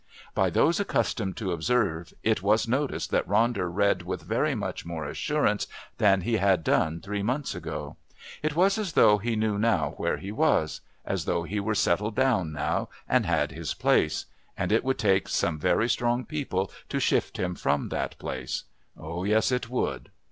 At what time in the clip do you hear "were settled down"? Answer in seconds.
11.59-12.51